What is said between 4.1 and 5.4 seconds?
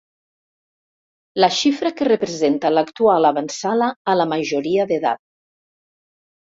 a la majoria d'edat.